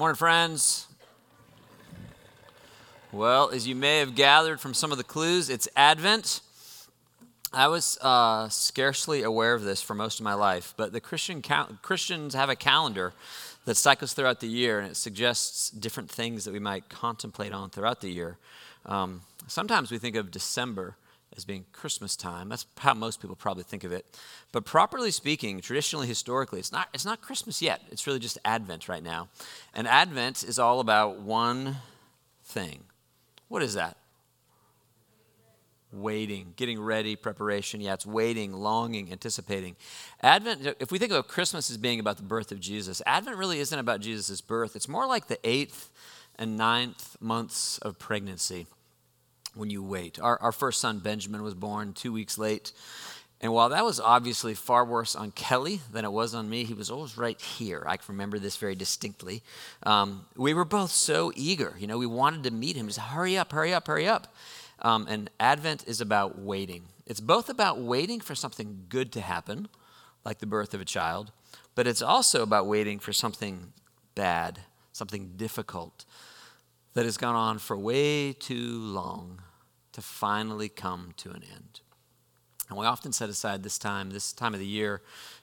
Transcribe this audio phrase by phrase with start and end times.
[0.00, 0.86] Morning, friends.
[3.12, 6.40] Well, as you may have gathered from some of the clues, it's Advent.
[7.52, 11.42] I was uh, scarcely aware of this for most of my life, but the Christian
[11.42, 13.12] cal- Christians have a calendar
[13.66, 17.68] that cycles throughout the year, and it suggests different things that we might contemplate on
[17.68, 18.38] throughout the year.
[18.86, 20.96] Um, sometimes we think of December
[21.36, 22.48] as being Christmas time.
[22.48, 24.04] That's how most people probably think of it.
[24.52, 27.82] But properly speaking, traditionally, historically, it's not, it's not Christmas yet.
[27.90, 29.28] It's really just Advent right now.
[29.72, 31.76] And Advent is all about one
[32.44, 32.84] thing
[33.50, 33.96] what is that?
[35.92, 37.80] Waiting, getting ready, preparation.
[37.80, 39.74] Yeah, it's waiting, longing, anticipating.
[40.22, 43.58] Advent, if we think of Christmas as being about the birth of Jesus, Advent really
[43.58, 44.76] isn't about Jesus' birth.
[44.76, 45.90] It's more like the eighth
[46.38, 48.68] and ninth months of pregnancy
[49.54, 50.18] when you wait.
[50.20, 52.72] Our, our first son, Benjamin, was born two weeks late.
[53.40, 56.74] And while that was obviously far worse on Kelly than it was on me, he
[56.74, 57.82] was always right here.
[57.86, 59.42] I can remember this very distinctly.
[59.82, 61.74] Um, we were both so eager.
[61.78, 62.86] You know, we wanted to meet him.
[62.86, 64.34] Just hurry up, hurry up, hurry up.
[64.82, 66.84] Um, and Advent is about waiting.
[67.06, 69.68] It's both about waiting for something good to happen,
[70.24, 71.32] like the birth of a child,
[71.74, 73.72] but it's also about waiting for something
[74.14, 74.60] bad,
[74.92, 76.04] something difficult
[76.94, 79.42] that has gone on for way too long
[79.92, 81.80] to finally come to an end.
[82.68, 85.02] And we often set aside this time, this time of the year,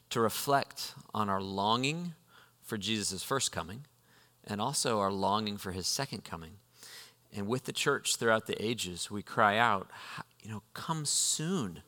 [0.09, 2.13] to reflect on our longing
[2.61, 3.85] for Jesus' first coming
[4.45, 6.53] and also our longing for his second coming.
[7.35, 9.89] And with the church throughout the ages, we cry out,
[10.41, 11.81] you know, come soon,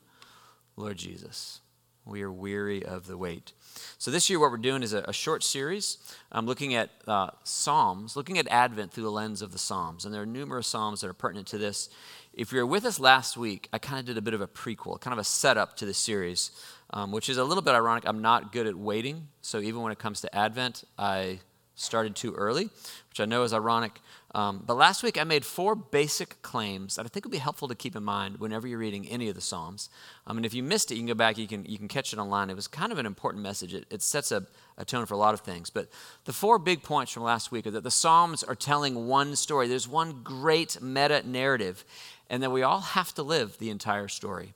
[0.76, 1.62] Lord Jesus.
[2.04, 3.52] We are weary of the wait.
[3.98, 5.98] So, this year, what we're doing is a, a short series.
[6.32, 10.04] I'm looking at uh, Psalms, looking at Advent through the lens of the Psalms.
[10.04, 11.90] And there are numerous Psalms that are pertinent to this.
[12.32, 14.48] If you were with us last week, I kind of did a bit of a
[14.48, 16.52] prequel, kind of a setup to the series,
[16.90, 18.04] um, which is a little bit ironic.
[18.06, 21.40] I'm not good at waiting, so even when it comes to Advent, I
[21.74, 22.64] started too early,
[23.08, 24.00] which I know is ironic.
[24.32, 27.66] Um, but last week I made four basic claims that I think would be helpful
[27.66, 29.90] to keep in mind whenever you're reading any of the Psalms.
[30.24, 32.12] I mean, if you missed it, you can go back, you can, you can catch
[32.12, 32.48] it online.
[32.48, 33.74] It was kind of an important message.
[33.74, 34.46] It, it sets a,
[34.78, 35.68] a tone for a lot of things.
[35.68, 35.88] But
[36.26, 39.66] the four big points from last week are that the Psalms are telling one story,
[39.66, 41.84] there's one great meta narrative
[42.28, 44.54] and that we all have to live the entire story.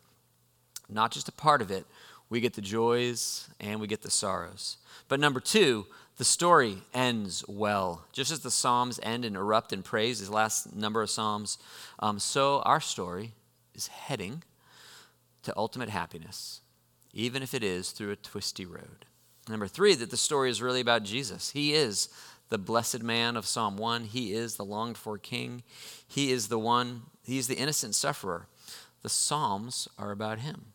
[0.89, 1.85] Not just a part of it.
[2.31, 4.77] We get the joys and we get the sorrows.
[5.09, 5.87] But number two,
[6.17, 8.05] the story ends well.
[8.13, 11.59] Just as the Psalms end and erupt in praise, these last number of Psalms,
[11.99, 13.33] um, so our story
[13.75, 14.43] is heading
[15.43, 16.61] to ultimate happiness,
[17.13, 19.07] even if it is through a twisty road.
[19.49, 21.51] Number three, that the story is really about Jesus.
[21.51, 22.09] He is
[22.49, 24.05] the blessed man of Psalm 1.
[24.05, 25.63] He is the longed for king.
[26.07, 28.47] He is the one, he's the innocent sufferer.
[29.03, 30.67] The Psalms are about him.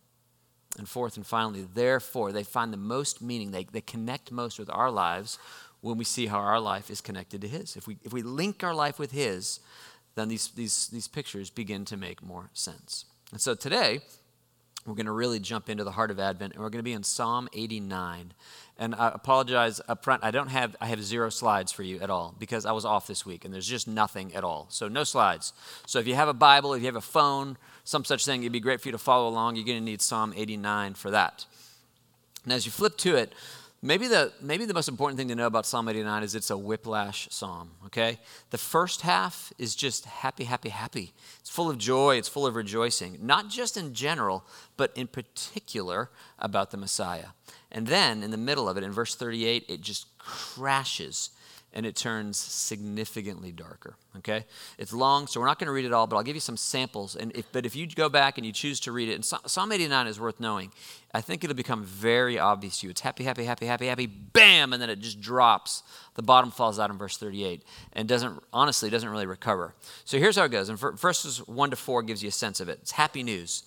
[0.80, 4.70] And fourth and finally, therefore, they find the most meaning, they, they connect most with
[4.70, 5.38] our lives
[5.82, 7.76] when we see how our life is connected to his.
[7.76, 9.60] If we, if we link our life with his,
[10.16, 13.06] then these, these, these pictures begin to make more sense.
[13.32, 14.00] And so today,
[14.86, 16.94] we're going to really jump into the heart of Advent, and we're going to be
[16.94, 18.34] in Psalm 89.
[18.78, 20.24] And I apologize up front.
[20.24, 23.08] I don't have I have zero slides for you at all because I was off
[23.08, 24.68] this week and there's just nothing at all.
[24.70, 25.52] So no slides.
[25.86, 28.54] So if you have a Bible, if you have a phone, some such thing, it'd
[28.54, 29.58] be great for you to follow along.
[29.58, 31.46] You're going to need Psalm 89 for that.
[32.46, 33.34] And as you flip to it,
[33.82, 36.58] maybe the maybe the most important thing to know about Psalm 89 is it's a
[36.58, 38.20] whiplash psalm, okay?
[38.50, 41.14] The first half is just happy, happy, happy.
[41.40, 44.46] It's full of joy, it's full of rejoicing, not just in general,
[44.78, 47.30] but in particular about the Messiah.
[47.72, 51.30] And then in the middle of it, in verse 38, it just crashes
[51.74, 53.96] and it turns significantly darker.
[54.18, 54.46] Okay?
[54.78, 56.58] It's long, so we're not going to read it all, but I'll give you some
[56.58, 57.16] samples.
[57.16, 59.72] And if, but if you go back and you choose to read it, and Psalm
[59.72, 60.72] 89 is worth knowing,
[61.14, 62.92] I think it'll become very obvious to you.
[62.92, 65.84] It's happy, happy, happy, happy, happy, bam, and then it just drops.
[66.16, 67.64] The bottom falls out in verse 38
[67.94, 69.76] and doesn't, honestly, doesn't really recover.
[70.06, 70.70] So here's how it goes.
[70.70, 72.80] And verses 1 to 4 gives you a sense of it.
[72.82, 73.64] It's happy news.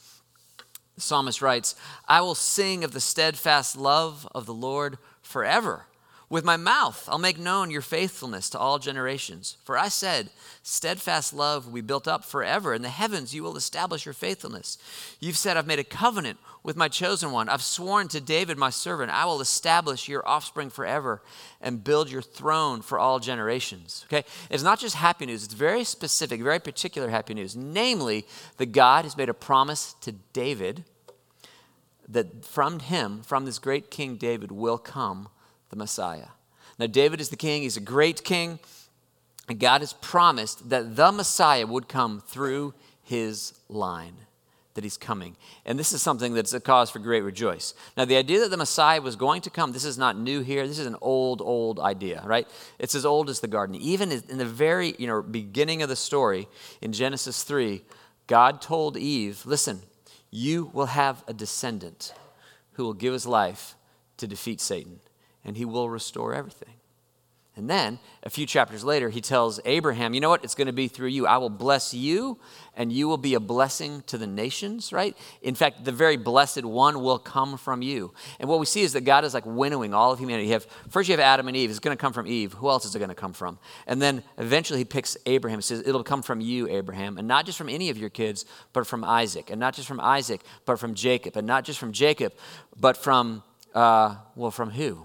[0.97, 1.75] The psalmist writes,
[2.07, 5.87] I will sing of the steadfast love of the Lord forever.
[6.33, 9.59] With my mouth, I'll make known your faithfulness to all generations.
[9.65, 10.31] For I said,
[10.63, 12.73] Steadfast love will be built up forever.
[12.73, 14.79] In the heavens, you will establish your faithfulness.
[15.21, 17.51] You've said, I've made a covenant with my chosen one.
[17.51, 21.21] I've sworn to David, my servant, I will establish your offspring forever
[21.61, 24.07] and build your throne for all generations.
[24.09, 24.25] Okay?
[24.49, 27.55] It's not just happy news, it's very specific, very particular happy news.
[27.55, 28.25] Namely,
[28.57, 30.85] that God has made a promise to David
[32.09, 35.29] that from him, from this great King David, will come
[35.73, 36.29] the Messiah.
[36.79, 38.61] Now, David is the king, he's a great king,
[39.49, 44.15] and God has promised that the Messiah would come through his line.
[44.75, 45.37] that he's coming.
[45.67, 47.75] And this is something that's a cause for great rejoice.
[47.97, 50.67] Now, the idea that the Messiah was going to come, this is not new here.
[50.67, 52.49] This is an old, old idea, right?
[52.79, 53.77] It's as old as the garden.
[53.77, 56.49] Even in the very you know, beginning of the story
[56.81, 57.83] in Genesis 3,
[58.27, 59.83] God told Eve, listen,
[60.31, 62.15] you will have a descendant
[62.73, 63.75] who will give his life
[64.17, 65.01] to defeat Satan,
[65.45, 66.75] and he will restore everything.
[67.55, 70.43] And then a few chapters later, he tells Abraham, You know what?
[70.43, 71.27] It's going to be through you.
[71.27, 72.39] I will bless you,
[72.75, 75.15] and you will be a blessing to the nations, right?
[75.43, 78.15] In fact, the very blessed one will come from you.
[78.41, 80.47] And what we see is that God is like winnowing all of humanity.
[80.47, 81.69] You have, first, you have Adam and Eve.
[81.69, 82.55] It's going to come from Eve.
[82.55, 83.59] Who else is it going to come from?
[83.87, 85.59] And then eventually he picks Abraham.
[85.59, 87.19] He says, It'll come from you, Abraham.
[87.19, 89.51] And not just from any of your kids, but from Isaac.
[89.51, 91.37] And not just from Isaac, but from Jacob.
[91.37, 92.33] And not just from Jacob,
[92.81, 93.43] but from,
[93.75, 95.05] uh, well, from who?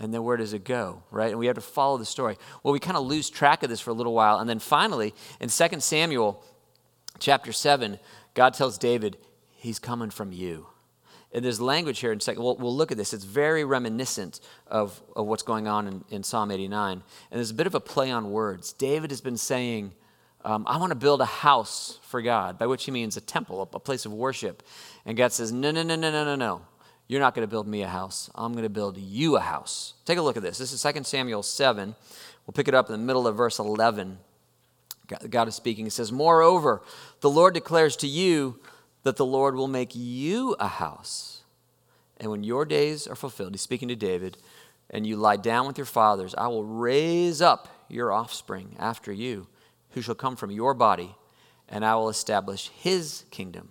[0.00, 1.30] And then where does it go right?
[1.30, 2.36] And we have to follow the story.
[2.64, 5.14] Well we kind of lose track of this for a little while and then finally
[5.38, 6.42] in 2 samuel
[7.20, 7.98] chapter 7
[8.34, 9.16] god tells david
[9.60, 10.66] he's coming from you.
[11.32, 13.12] And there's language here in second we'll, we'll look at this.
[13.12, 17.54] It's very reminiscent of, of what's going on in, in psalm 89 and there's a
[17.54, 18.72] bit of a play on words.
[18.72, 19.92] David has been saying
[20.42, 23.60] um, i want to build a house for god by which he means a temple
[23.60, 24.62] a, a place of worship.
[25.04, 26.62] And god says no no no no no no no
[27.10, 28.30] you're not going to build me a house.
[28.36, 29.94] I'm going to build you a house.
[30.04, 30.58] Take a look at this.
[30.58, 31.96] This is 2 Samuel 7.
[32.46, 34.16] We'll pick it up in the middle of verse 11.
[35.28, 35.86] God is speaking.
[35.86, 36.82] He says, Moreover,
[37.20, 38.60] the Lord declares to you
[39.02, 41.42] that the Lord will make you a house.
[42.18, 44.36] And when your days are fulfilled, he's speaking to David,
[44.88, 49.48] and you lie down with your fathers, I will raise up your offspring after you,
[49.90, 51.16] who shall come from your body,
[51.68, 53.70] and I will establish his kingdom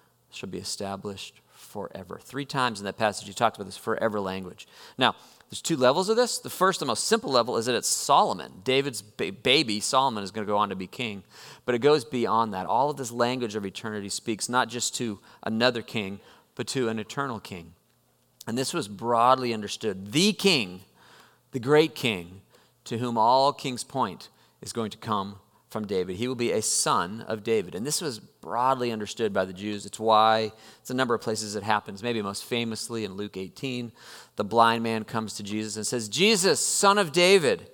[0.31, 2.19] shall be established forever.
[2.21, 4.67] Three times in that passage, he talks about this forever language.
[4.97, 5.15] Now,
[5.49, 6.39] there's two levels of this.
[6.39, 8.61] The first, the most simple level, is that it's Solomon.
[8.63, 11.23] David's ba- baby, Solomon, is going to go on to be king.
[11.65, 12.65] But it goes beyond that.
[12.65, 16.19] All of this language of eternity speaks not just to another king,
[16.55, 17.73] but to an eternal king.
[18.47, 20.13] And this was broadly understood.
[20.13, 20.81] The king,
[21.51, 22.41] the great king,
[22.85, 24.29] to whom all kings point,
[24.61, 25.35] is going to come
[25.71, 26.17] from David.
[26.17, 27.75] He will be a son of David.
[27.75, 29.85] And this was broadly understood by the Jews.
[29.85, 30.51] It's why
[30.81, 32.03] it's a number of places it happens.
[32.03, 33.93] Maybe most famously in Luke 18,
[34.35, 37.71] the blind man comes to Jesus and says, Jesus, son of David,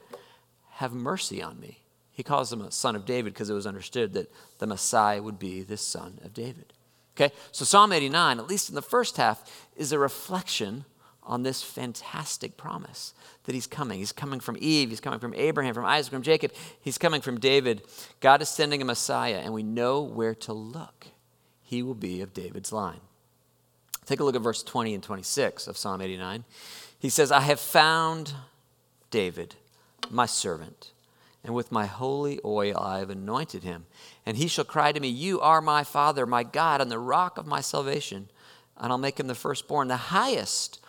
[0.74, 1.80] have mercy on me.
[2.12, 5.40] He calls him a son of David because it was understood that the Messiah would
[5.40, 6.74] be this son of David.
[7.16, 9.44] Okay, so Psalm 89, at least in the first half,
[9.76, 10.86] is a reflection
[11.28, 13.14] on this fantastic promise
[13.44, 14.00] that he's coming.
[14.00, 17.40] He's coming from Eve, he's coming from Abraham, from Isaac, from Jacob, he's coming from
[17.40, 17.84] David.
[18.22, 21.08] God is sending a Messiah, and we know where to look.
[21.62, 23.02] He will be of David's line.
[24.06, 26.46] Take a look at verse 20 and 26 of Psalm 89.
[26.98, 28.34] He says, I have found
[29.12, 29.56] David,
[30.10, 30.92] my servant,
[31.44, 33.86] and with my holy oil I have anointed him.
[34.26, 37.38] And he shall cry to me, You are my Father, my God, and the rock
[37.38, 38.30] of my salvation.
[38.78, 40.80] And I'll make him the firstborn, the highest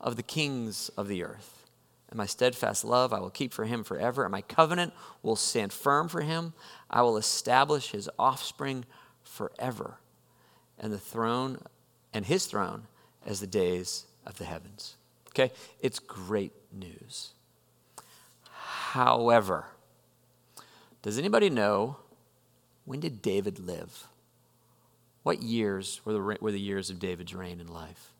[0.00, 1.64] of the kings of the earth.
[2.08, 5.72] And my steadfast love I will keep for him forever, and my covenant will stand
[5.72, 6.52] firm for him.
[6.88, 8.84] I will establish his offspring
[9.22, 9.98] forever,
[10.78, 11.58] and the throne
[12.12, 12.84] and his throne
[13.26, 14.96] as the days of the heavens.
[15.30, 15.52] Okay?
[15.80, 17.34] It's great news.
[18.50, 19.66] However,
[21.02, 21.96] does anybody know
[22.84, 24.06] when did David live?
[25.24, 28.12] What years were the, were the years of David's reign in life?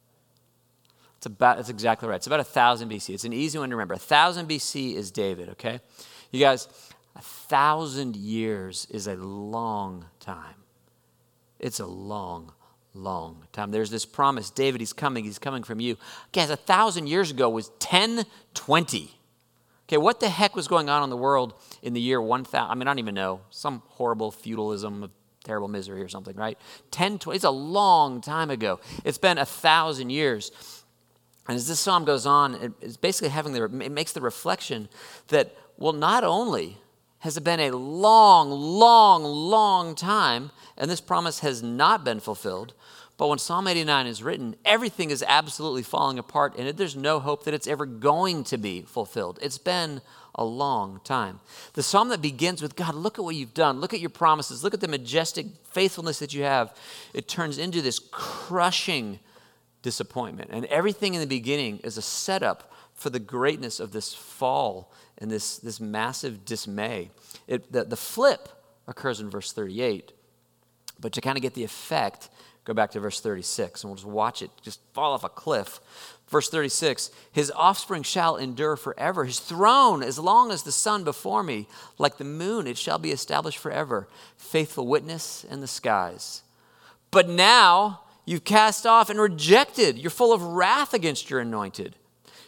[1.19, 2.17] It's about, that's exactly right.
[2.17, 3.15] It's about 1,000 BC.
[3.15, 3.95] It's an easy one to remember.
[3.95, 5.81] 1,000 BC is David, okay?
[6.31, 6.69] You guys,
[7.15, 10.55] a thousand years is a long time.
[11.59, 12.53] It's a long,
[12.93, 13.71] long time.
[13.71, 15.97] There's this promise David, he's coming, he's coming from you.
[16.33, 19.11] Guys, a thousand years ago was 1020.
[19.89, 22.71] Okay, what the heck was going on in the world in the year 1000?
[22.71, 23.41] I mean, I don't even know.
[23.51, 25.11] Some horrible feudalism of
[25.45, 26.59] terrible misery or something, right?
[26.91, 28.81] 1020, it's a long time ago.
[29.05, 30.51] It's been a thousand years.
[31.49, 34.89] And as this psalm goes on, it's basically having the, it makes the reflection
[35.29, 36.79] that, well, not only
[37.21, 42.75] has it been a long, long, long time, and this promise has not been fulfilled,
[43.19, 47.45] But when Psalm 89 is written, everything is absolutely falling apart and there's no hope
[47.45, 49.39] that it's ever going to be fulfilled.
[49.41, 50.03] It's been
[50.35, 51.41] a long time.
[51.73, 53.81] The psalm that begins with, God, look at what you've done.
[53.81, 54.63] Look at your promises.
[54.63, 56.77] Look at the majestic faithfulness that you have.
[57.15, 59.19] It turns into this crushing
[59.87, 60.51] disappointment.
[60.53, 65.31] And everything in the beginning is a setup for the greatness of this fall and
[65.31, 67.11] this, this massive dismay.
[67.47, 68.49] It, the, the flip
[68.89, 70.11] occurs in verse 38.
[70.99, 72.31] But to kind of get the effect,
[72.65, 75.79] go back to verse 36 and we'll just watch it just fall off a cliff.
[76.27, 79.25] Verse 36 His offspring shall endure forever.
[79.25, 83.13] His throne, as long as the sun before me, like the moon, it shall be
[83.13, 84.09] established forever.
[84.37, 86.43] Faithful witness in the skies.
[87.13, 89.97] But now you've cast off and rejected.
[89.97, 91.97] You're full of wrath against your anointed.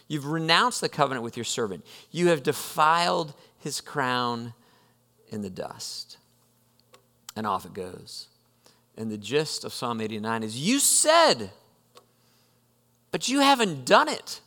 [0.07, 1.85] You've renounced the covenant with your servant.
[2.11, 4.53] You have defiled his crown
[5.29, 6.17] in the dust.
[7.35, 8.27] And off it goes.
[8.97, 11.51] And the gist of Psalm 89 is You said,
[13.11, 14.41] but you haven't done it.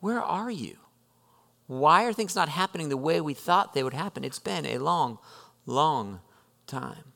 [0.00, 0.76] Where are you?
[1.66, 4.24] Why are things not happening the way we thought they would happen?
[4.24, 5.18] It's been a long,
[5.64, 6.20] long
[6.66, 7.13] time.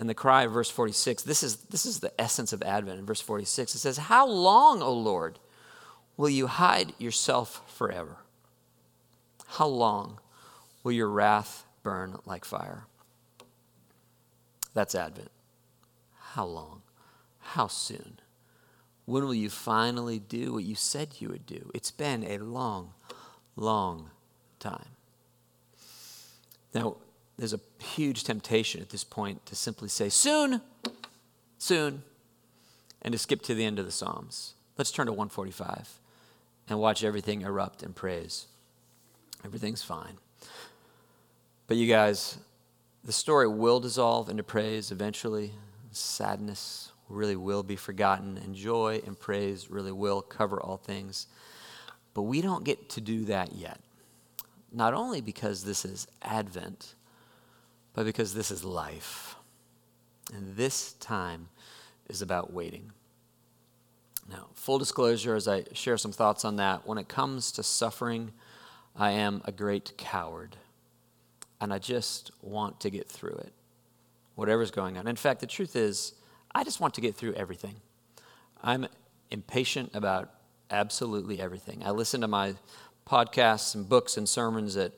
[0.00, 3.04] And the cry of verse 46, this is, this is the essence of Advent in
[3.04, 3.74] verse 46.
[3.74, 5.38] It says, How long, O Lord,
[6.16, 8.16] will you hide yourself forever?
[9.46, 10.18] How long
[10.82, 12.86] will your wrath burn like fire?
[14.72, 15.30] That's Advent.
[16.32, 16.80] How long?
[17.38, 18.20] How soon?
[19.04, 21.70] When will you finally do what you said you would do?
[21.74, 22.94] It's been a long,
[23.54, 24.08] long
[24.60, 24.96] time.
[26.72, 26.96] Now,
[27.40, 30.60] there's a huge temptation at this point to simply say, soon,
[31.56, 32.02] soon,
[33.00, 34.52] and to skip to the end of the Psalms.
[34.76, 35.98] Let's turn to 145
[36.68, 38.46] and watch everything erupt in praise.
[39.42, 40.18] Everything's fine.
[41.66, 42.36] But you guys,
[43.04, 45.52] the story will dissolve into praise eventually.
[45.92, 51.26] Sadness, really will be forgotten, and joy and praise really will cover all things.
[52.12, 53.80] But we don't get to do that yet.
[54.70, 56.94] Not only because this is Advent,
[57.94, 59.36] but because this is life.
[60.32, 61.48] And this time
[62.08, 62.92] is about waiting.
[64.30, 68.32] Now, full disclosure, as I share some thoughts on that, when it comes to suffering,
[68.94, 70.56] I am a great coward.
[71.60, 73.52] And I just want to get through it,
[74.34, 75.06] whatever's going on.
[75.06, 76.14] In fact, the truth is,
[76.54, 77.76] I just want to get through everything.
[78.62, 78.86] I'm
[79.30, 80.30] impatient about
[80.70, 81.82] absolutely everything.
[81.84, 82.54] I listen to my
[83.06, 84.92] podcasts and books and sermons at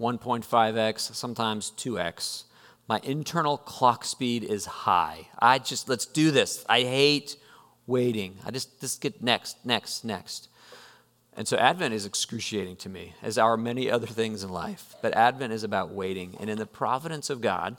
[0.00, 2.44] 1.5x, sometimes 2x.
[2.88, 5.28] My internal clock speed is high.
[5.38, 6.64] I just, let's do this.
[6.68, 7.36] I hate
[7.86, 8.38] waiting.
[8.44, 10.48] I just, just get next, next, next.
[11.36, 14.94] And so Advent is excruciating to me, as are many other things in life.
[15.02, 16.36] But Advent is about waiting.
[16.40, 17.76] And in the providence of God,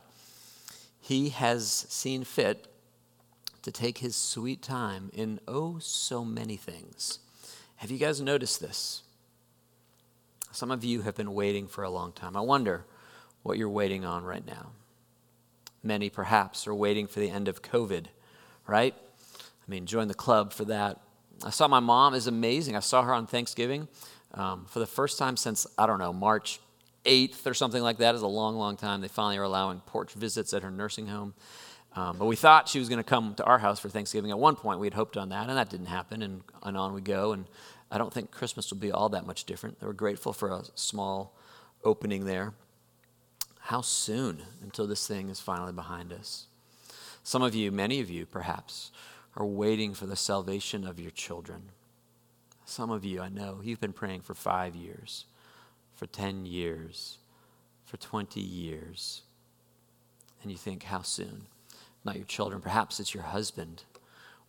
[0.99, 2.67] He has seen fit
[3.67, 7.19] to take his sweet time in oh so many things.
[7.75, 9.03] Have you guys noticed this?
[10.51, 12.35] Some of you have been waiting for a long time.
[12.35, 12.85] I wonder
[13.43, 14.71] what you're waiting on right now.
[15.83, 18.07] Many perhaps are waiting for the end of COVID,
[18.67, 18.93] right?
[18.97, 20.99] I mean, join the club for that.
[21.45, 22.75] I saw my mom is amazing.
[22.75, 23.87] I saw her on Thanksgiving
[24.33, 26.59] um, for the first time since, I don't know, March
[27.05, 28.15] 8th or something like that.
[28.15, 29.01] Is a long, long time.
[29.01, 31.33] They finally are allowing porch visits at her nursing home.
[31.95, 34.29] Um, but we thought she was going to come to our house for Thanksgiving.
[34.29, 36.93] At one point, we had hoped on that, and that didn't happen, and, and on
[36.93, 37.31] we go.
[37.31, 37.45] And
[37.89, 39.77] I don't think Christmas will be all that much different.
[39.81, 41.35] We're grateful for a small
[41.83, 42.53] opening there.
[43.59, 46.47] How soon until this thing is finally behind us?
[47.23, 48.91] Some of you, many of you perhaps,
[49.35, 51.63] are waiting for the salvation of your children.
[52.65, 55.25] Some of you, I know, you've been praying for five years,
[55.95, 57.17] for 10 years,
[57.85, 59.21] for 20 years.
[60.41, 61.47] And you think, how soon?
[62.07, 62.61] not your children.
[62.61, 63.83] Perhaps it's your husband.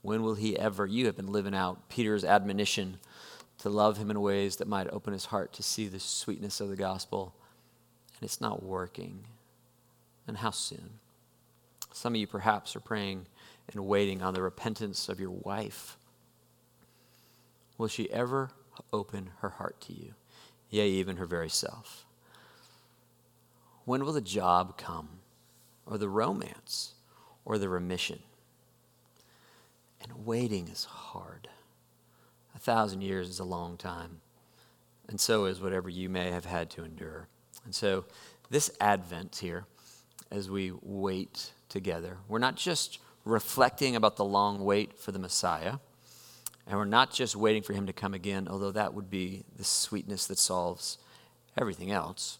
[0.02, 0.86] When will he ever?
[0.86, 2.98] You have been living out Peter's admonition
[3.58, 6.68] to love him in ways that might open his heart to see the sweetness of
[6.68, 7.34] the gospel,
[8.14, 9.24] and it's not working.
[10.26, 11.00] And how soon?
[11.92, 13.26] Some of you perhaps are praying
[13.72, 15.96] and waiting on the repentance of your wife.
[17.76, 18.50] Will she ever
[18.92, 20.14] open her heart to you?
[20.70, 22.04] Yea, even her very self.
[23.84, 25.08] When will the job come
[25.86, 26.94] or the romance?
[27.48, 28.20] or the remission.
[30.02, 31.48] And waiting is hard.
[32.54, 34.20] A thousand years is a long time,
[35.08, 37.28] and so is whatever you may have had to endure.
[37.64, 38.04] And so,
[38.50, 39.64] this Advent here,
[40.30, 45.74] as we wait together, we're not just reflecting about the long wait for the Messiah,
[46.66, 49.64] and we're not just waiting for him to come again, although that would be the
[49.64, 50.98] sweetness that solves
[51.56, 52.38] everything else.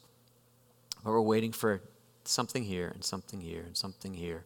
[1.04, 1.80] But we're waiting for
[2.24, 4.44] something here, and something here, and something here,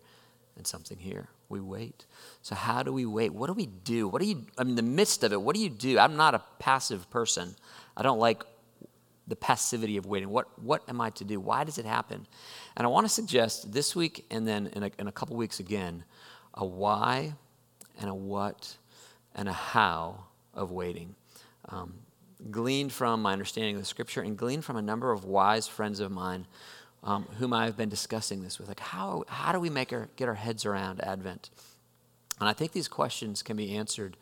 [0.57, 1.29] and something here.
[1.53, 2.07] We wait.
[2.43, 3.33] So, how do we wait?
[3.33, 4.09] What do we do?
[4.09, 5.99] What do you, I'm in the midst of it, what do you do?
[5.99, 7.55] I'm not a passive person.
[7.97, 8.43] I don't like
[9.29, 10.31] the passivity of waiting.
[10.31, 11.39] What, what am I to do?
[11.39, 12.27] Why does it happen?
[12.77, 15.61] And I want to suggest this week and then in a, in a couple weeks
[15.61, 16.05] again
[16.55, 17.35] a why
[18.01, 18.77] and a what
[19.35, 21.15] and a how of waiting.
[21.69, 21.95] Um,
[22.51, 26.01] gleaned from my understanding of the scripture and gleaned from a number of wise friends
[26.01, 26.47] of mine
[27.05, 28.69] um, whom I've been discussing this with.
[28.69, 31.51] Like, how, how do we make our, get our heads around Advent?
[32.41, 34.17] And I think these questions can be answered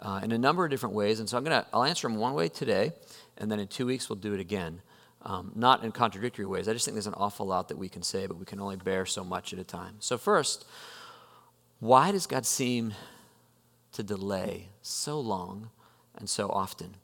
[0.00, 1.20] uh, in a number of different ways.
[1.20, 2.92] And so I'm going to, I'll answer them one way today,
[3.38, 4.82] and then in two weeks we'll do it again.
[5.22, 6.68] Um, not in contradictory ways.
[6.68, 8.76] I just think there's an awful lot that we can say, but we can only
[8.76, 9.96] bear so much at a time.
[9.98, 10.64] So, first,
[11.80, 12.94] why does God seem
[13.92, 15.70] to delay so long
[16.14, 16.94] and so often?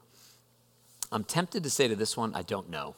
[1.11, 2.95] I'm tempted to say to this one, I don't know.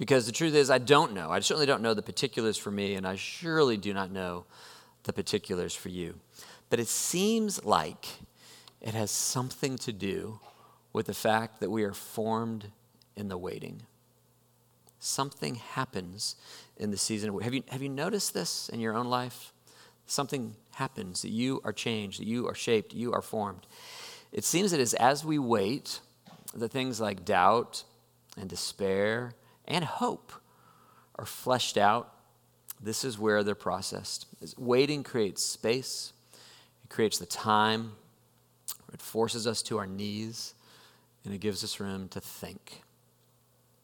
[0.00, 1.28] Because the truth is, I don't know.
[1.28, 4.46] I certainly don't know the particulars for me, and I surely do not know
[5.02, 6.14] the particulars for you.
[6.70, 8.06] But it seems like
[8.80, 10.40] it has something to do
[10.94, 12.68] with the fact that we are formed
[13.14, 13.82] in the waiting.
[15.00, 16.34] Something happens
[16.78, 17.38] in the season.
[17.40, 19.52] Have you, have you noticed this in your own life?
[20.06, 23.66] Something happens, that you are changed, that you are shaped, you are formed.
[24.32, 26.00] It seems that as we wait,
[26.54, 27.84] the things like doubt
[28.38, 29.34] and despair
[29.70, 30.32] and hope
[31.14, 32.12] are fleshed out.
[32.82, 34.26] This is where they're processed.
[34.58, 36.12] Waiting creates space,
[36.84, 37.92] it creates the time,
[38.92, 40.54] it forces us to our knees,
[41.24, 42.82] and it gives us room to think.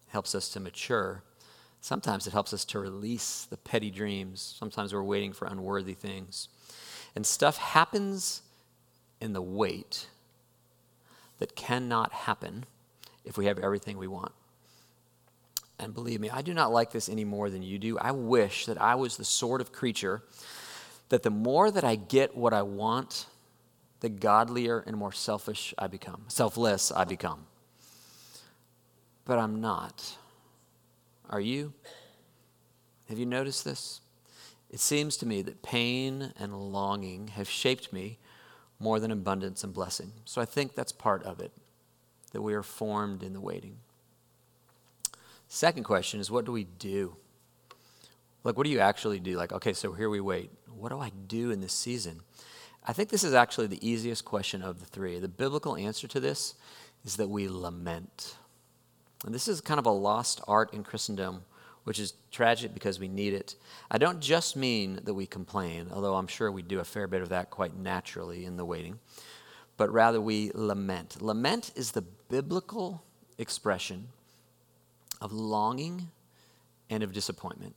[0.08, 1.22] It helps us to mature.
[1.80, 4.56] Sometimes it helps us to release the petty dreams.
[4.58, 6.48] Sometimes we're waiting for unworthy things.
[7.14, 8.42] And stuff happens
[9.20, 10.08] in the wait
[11.38, 12.64] that cannot happen
[13.24, 14.32] if we have everything we want.
[15.78, 17.98] And believe me, I do not like this any more than you do.
[17.98, 20.22] I wish that I was the sort of creature
[21.08, 23.26] that the more that I get what I want,
[24.00, 27.46] the godlier and more selfish I become, selfless I become.
[29.24, 30.16] But I'm not.
[31.28, 31.72] Are you?
[33.08, 34.00] Have you noticed this?
[34.70, 38.18] It seems to me that pain and longing have shaped me
[38.78, 40.12] more than abundance and blessing.
[40.24, 41.52] So I think that's part of it,
[42.32, 43.78] that we are formed in the waiting.
[45.56, 47.16] Second question is what do we do?
[48.44, 49.38] Like, what do you actually do?
[49.38, 50.50] Like, okay, so here we wait.
[50.68, 52.20] What do I do in this season?
[52.86, 55.18] I think this is actually the easiest question of the three.
[55.18, 56.56] The biblical answer to this
[57.06, 58.36] is that we lament.
[59.24, 61.42] And this is kind of a lost art in Christendom,
[61.84, 63.56] which is tragic because we need it.
[63.90, 67.22] I don't just mean that we complain, although I'm sure we do a fair bit
[67.22, 68.98] of that quite naturally in the waiting,
[69.78, 71.22] but rather we lament.
[71.22, 73.02] Lament is the biblical
[73.38, 74.08] expression
[75.20, 76.08] of longing
[76.90, 77.74] and of disappointment.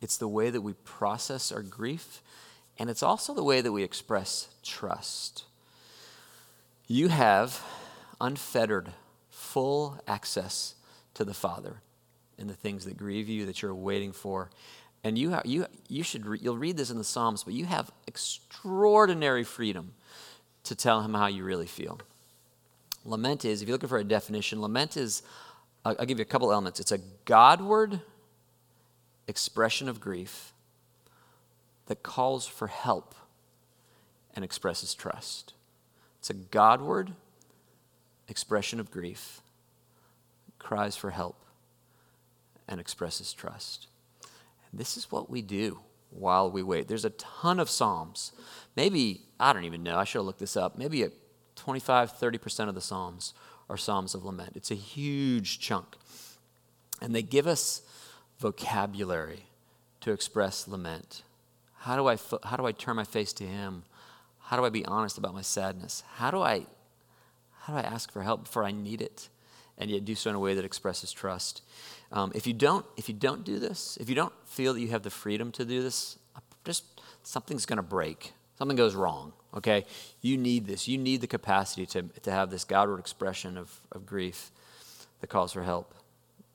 [0.00, 2.22] It's the way that we process our grief,
[2.78, 5.44] and it's also the way that we express trust.
[6.86, 7.62] You have
[8.20, 8.92] unfettered,
[9.30, 10.74] full access
[11.14, 11.80] to the Father
[12.38, 14.50] and the things that grieve you that you're waiting for.
[15.02, 17.64] And you, have, you, you should re- you'll read this in the Psalms, but you
[17.64, 19.92] have extraordinary freedom
[20.64, 21.98] to tell him how you really feel.
[23.04, 25.22] Lament is, if you're looking for a definition, lament is
[25.86, 26.80] I'll, I'll give you a couple elements.
[26.80, 28.00] It's a Godward
[29.28, 30.52] expression of grief
[31.86, 33.14] that calls for help
[34.34, 35.54] and expresses trust.
[36.18, 37.12] It's a Godward
[38.26, 39.40] expression of grief,
[40.58, 41.44] cries for help,
[42.66, 43.86] and expresses trust.
[44.72, 45.78] And this is what we do
[46.10, 46.88] while we wait.
[46.88, 48.32] There's a ton of Psalms.
[48.74, 50.76] Maybe, I don't even know, I should have looked this up.
[50.76, 51.06] Maybe
[51.54, 53.34] 25, 30% of the Psalms
[53.68, 54.52] are Psalms of Lament.
[54.54, 55.96] It's a huge chunk.
[57.00, 57.82] And they give us
[58.38, 59.46] vocabulary
[60.00, 61.22] to express lament.
[61.78, 63.84] How do I, how do I turn my face to Him?
[64.40, 66.04] How do I be honest about my sadness?
[66.14, 66.66] How do I,
[67.60, 69.28] how do I ask for help before I need it?
[69.78, 71.62] And yet do so in a way that expresses trust.
[72.12, 74.88] Um, if, you don't, if you don't do this, if you don't feel that you
[74.88, 76.18] have the freedom to do this,
[76.64, 76.84] just
[77.22, 78.32] something's going to break.
[78.56, 79.84] Something goes wrong okay?
[80.20, 80.86] You need this.
[80.86, 84.50] You need the capacity to, to have this Godward expression of, of grief
[85.20, 85.94] that calls for help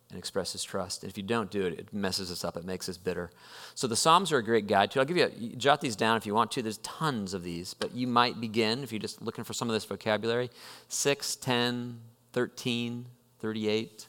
[0.09, 1.03] and expresses trust.
[1.03, 2.57] And if you don't do it, it messes us up.
[2.57, 3.31] It makes us bitter.
[3.75, 4.99] So the Psalms are a great guide to.
[4.99, 6.61] I'll give you, a, jot these down if you want to.
[6.61, 9.73] There's tons of these, but you might begin, if you're just looking for some of
[9.73, 10.49] this vocabulary,
[10.89, 11.99] 6, 10,
[12.33, 13.05] 13,
[13.39, 14.07] 38,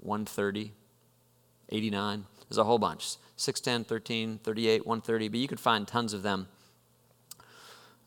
[0.00, 0.72] 130,
[1.70, 2.24] 89.
[2.48, 3.16] There's a whole bunch.
[3.36, 6.46] 6, 10, 13, 38, 130, but you could find tons of them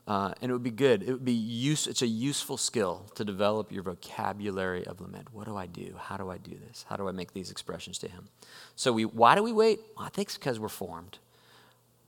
[0.07, 1.01] uh, and it would be good.
[1.01, 5.33] It would be use, it's a useful skill to develop your vocabulary of lament.
[5.33, 5.95] What do I do?
[5.97, 6.85] How do I do this?
[6.87, 8.29] How do I make these expressions to him?
[8.75, 9.79] So we, why do we wait?
[9.97, 11.17] Well, I think it's because we're formed.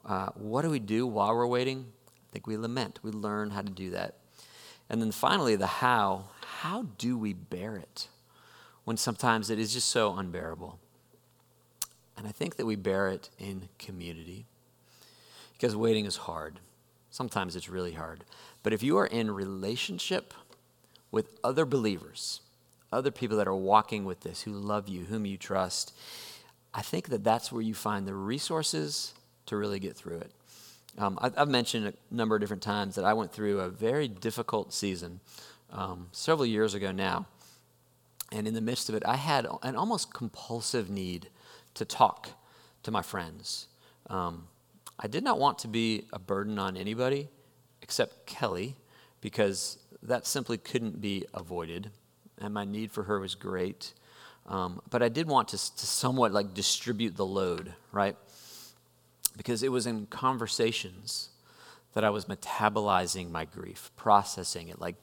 [0.05, 1.87] Uh, what do we do while we're waiting?
[2.07, 2.99] I think we lament.
[3.01, 4.15] We learn how to do that.
[4.89, 6.29] And then finally, the how.
[6.61, 8.07] How do we bear it
[8.83, 10.79] when sometimes it is just so unbearable?
[12.15, 14.45] And I think that we bear it in community
[15.53, 16.59] because waiting is hard.
[17.17, 18.23] Sometimes it's really hard.
[18.61, 20.35] But if you are in relationship
[21.09, 22.41] with other believers,
[22.93, 25.97] other people that are walking with this, who love you, whom you trust,
[26.75, 29.15] I think that that's where you find the resources
[29.47, 30.31] to really get through it.
[30.99, 34.07] Um, I, have mentioned a number of different times that I went through a very
[34.07, 35.19] difficult season
[35.73, 37.25] um, several years ago now.
[38.31, 41.29] And in the midst of it, I had an almost compulsive need
[41.73, 42.29] to talk
[42.83, 43.65] to my friends.
[44.07, 44.49] Um,
[44.99, 47.29] I did not want to be a burden on anybody
[47.81, 48.75] except Kelly
[49.21, 51.91] because that simply couldn't be avoided.
[52.39, 53.93] And my need for her was great.
[54.47, 58.15] Um, but I did want to, to somewhat like distribute the load, right?
[59.35, 61.29] Because it was in conversations
[61.93, 64.95] that I was metabolizing my grief, processing it, like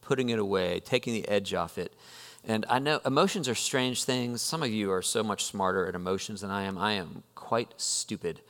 [0.00, 1.94] putting it away, taking the edge off it.
[2.44, 4.42] And I know emotions are strange things.
[4.42, 6.78] Some of you are so much smarter at emotions than I am.
[6.78, 8.40] I am quite stupid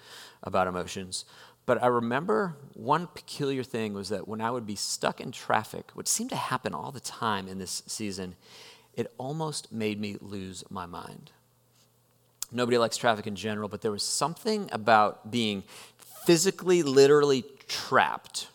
[0.42, 1.24] about emotions.
[1.66, 5.90] But I remember one peculiar thing was that when I would be stuck in traffic,
[5.94, 8.34] which seemed to happen all the time in this season,
[8.94, 11.30] it almost made me lose my mind.
[12.52, 15.62] Nobody likes traffic in general, but there was something about being
[16.26, 18.48] physically, literally trapped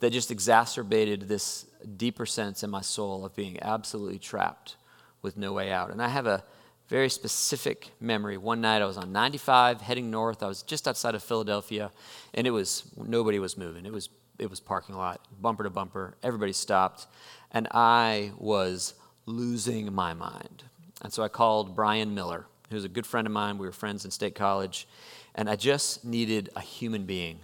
[0.00, 4.76] that just exacerbated this deeper sense in my soul of being absolutely trapped
[5.22, 5.90] with no way out.
[5.90, 6.42] And I have a
[6.88, 8.36] very specific memory.
[8.36, 10.42] One night I was on 95 heading north.
[10.42, 11.90] I was just outside of Philadelphia
[12.34, 13.86] and it was nobody was moving.
[13.86, 16.14] It was it was parking lot, bumper to bumper.
[16.22, 17.06] Everybody stopped
[17.50, 18.94] and I was
[19.24, 20.64] losing my mind.
[21.02, 23.58] And so I called Brian Miller, who's a good friend of mine.
[23.58, 24.88] We were friends in state college,
[25.34, 27.40] and I just needed a human being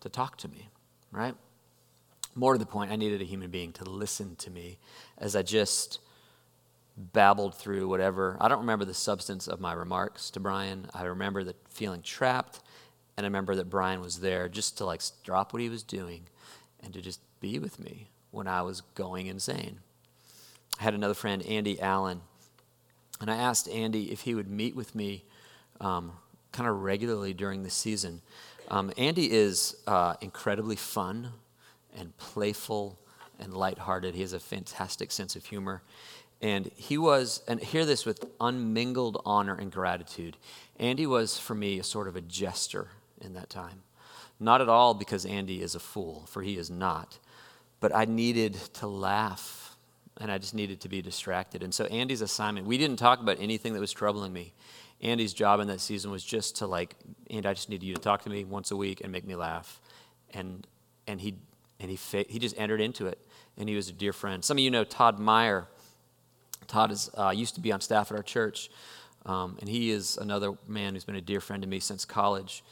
[0.00, 0.68] to talk to me,
[1.12, 1.34] right?
[2.34, 4.78] More to the point, I needed a human being to listen to me
[5.16, 6.00] as I just
[6.98, 8.36] babbled through whatever.
[8.40, 10.88] I don't remember the substance of my remarks to Brian.
[10.92, 12.60] I remember the feeling trapped,
[13.16, 16.22] and I remember that Brian was there just to like drop what he was doing
[16.82, 19.78] and to just be with me when I was going insane.
[20.78, 22.20] I had another friend, Andy Allen,
[23.20, 25.24] and I asked Andy if he would meet with me
[25.80, 26.12] um,
[26.52, 28.22] kind of regularly during the season.
[28.68, 31.30] Um, Andy is uh, incredibly fun
[31.96, 32.98] and playful
[33.40, 34.14] and lighthearted.
[34.14, 35.82] He has a fantastic sense of humor.
[36.40, 40.36] And he was, and hear this with unmingled honor and gratitude.
[40.78, 42.88] Andy was, for me, a sort of a jester
[43.20, 43.82] in that time.
[44.38, 47.18] Not at all because Andy is a fool, for he is not,
[47.80, 49.76] but I needed to laugh
[50.20, 51.62] and I just needed to be distracted.
[51.62, 54.52] And so Andy's assignment, we didn't talk about anything that was troubling me.
[55.00, 56.96] Andy's job in that season was just to like,
[57.30, 59.36] and I just need you to talk to me once a week and make me
[59.36, 59.80] laugh.
[60.34, 60.66] And
[61.06, 61.36] and he
[61.78, 63.18] and he he just entered into it,
[63.56, 64.44] and he was a dear friend.
[64.44, 65.68] Some of you know Todd Meyer.
[66.68, 68.70] Todd is uh, used to be on staff at our church,
[69.26, 72.62] um, and he is another man who's been a dear friend to me since college.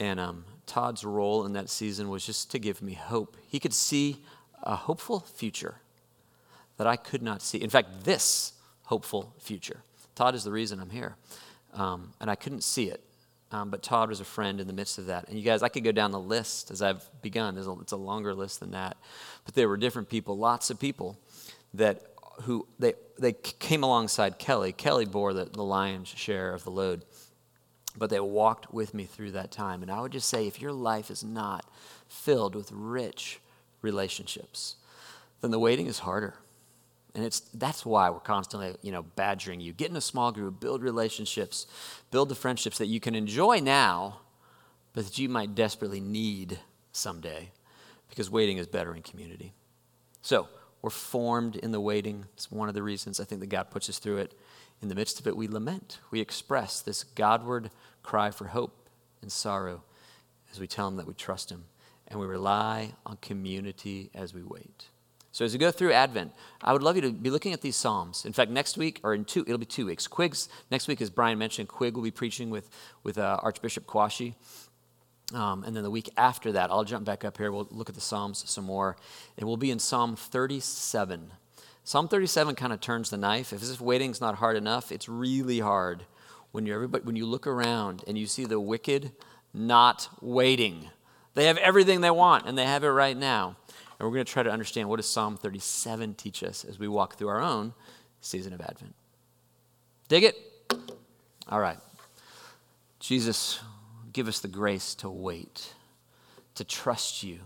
[0.00, 3.36] And um, Todd's role in that season was just to give me hope.
[3.48, 4.22] He could see
[4.62, 5.76] a hopeful future
[6.76, 7.58] that I could not see.
[7.58, 8.52] In fact, this
[8.84, 9.82] hopeful future.
[10.14, 11.16] Todd is the reason I'm here.
[11.74, 13.02] Um, and I couldn't see it.
[13.50, 15.28] Um, but Todd was a friend in the midst of that.
[15.28, 17.56] And you guys, I could go down the list as I've begun.
[17.56, 18.96] A, it's a longer list than that.
[19.44, 21.18] But there were different people, lots of people
[21.74, 22.02] that
[22.42, 24.72] who they, they came alongside Kelly.
[24.72, 27.04] Kelly bore the, the lion's share of the load.
[27.96, 29.82] But they walked with me through that time.
[29.82, 31.66] And I would just say if your life is not
[32.06, 33.40] filled with rich
[33.82, 34.76] relationships,
[35.40, 36.34] then the waiting is harder.
[37.14, 39.72] And it's, that's why we're constantly, you know, badgering you.
[39.72, 41.66] Get in a small group, build relationships,
[42.10, 44.20] build the friendships that you can enjoy now,
[44.92, 46.60] but that you might desperately need
[46.92, 47.50] someday
[48.08, 49.52] because waiting is better in community.
[50.22, 50.48] So,
[50.82, 52.26] we're formed in the waiting.
[52.34, 54.38] It's one of the reasons I think that God puts us through it.
[54.80, 55.98] In the midst of it, we lament.
[56.10, 57.70] We express this Godward
[58.02, 58.88] cry for hope
[59.22, 59.82] and sorrow
[60.52, 61.64] as we tell Him that we trust Him.
[62.06, 64.86] And we rely on community as we wait.
[65.32, 67.76] So as we go through Advent, I would love you to be looking at these
[67.76, 68.24] Psalms.
[68.24, 70.06] In fact, next week, or in two, it'll be two weeks.
[70.06, 72.70] Quig's, next week, as Brian mentioned, Quig will be preaching with,
[73.02, 74.34] with uh, Archbishop Kwashi.
[75.34, 77.52] Um, and then the week after that, I'll jump back up here.
[77.52, 78.96] We'll look at the Psalms some more.
[79.36, 81.32] And we'll be in Psalm 37.
[81.84, 83.52] Psalm 37 kind of turns the knife.
[83.52, 86.04] If this waiting's not hard enough, it's really hard
[86.52, 89.12] when, you're everybody, when you look around and you see the wicked
[89.52, 90.90] not waiting.
[91.34, 93.56] They have everything they want, and they have it right now.
[93.98, 96.88] And we're going to try to understand what does Psalm 37 teach us as we
[96.88, 97.74] walk through our own
[98.20, 98.94] season of Advent.
[100.08, 100.36] Dig it?
[101.48, 101.78] All right.
[103.00, 103.60] Jesus,
[104.12, 105.74] give us the grace to wait,
[106.54, 107.40] to trust you,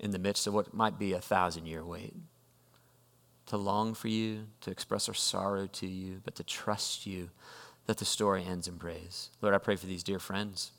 [0.00, 2.14] in the midst of what might be a thousand year wait.
[3.46, 7.30] To long for you, to express our sorrow to you, but to trust you
[7.86, 9.30] that the story ends in praise.
[9.42, 10.72] Lord, I pray for these dear friends.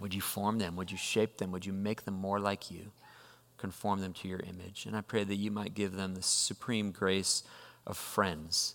[0.00, 0.76] Would you form them?
[0.76, 1.52] Would you shape them?
[1.52, 2.92] Would you make them more like you?
[3.58, 4.86] Conform them to your image.
[4.86, 7.42] And I pray that you might give them the supreme grace
[7.86, 8.74] of friends,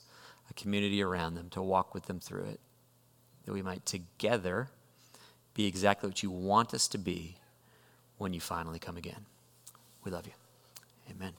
[0.49, 2.59] a community around them to walk with them through it.
[3.45, 4.69] That we might together
[5.53, 7.35] be exactly what you want us to be
[8.17, 9.25] when you finally come again.
[10.03, 10.33] We love you.
[11.09, 11.33] Amen.